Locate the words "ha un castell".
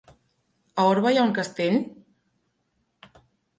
1.19-1.79